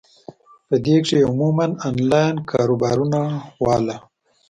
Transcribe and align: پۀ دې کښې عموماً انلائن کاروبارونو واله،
پۀ 0.67 0.75
دې 0.85 0.97
کښې 1.03 1.19
عموماً 1.29 1.65
انلائن 1.87 2.35
کاروبارونو 2.51 3.21
واله، 3.65 3.95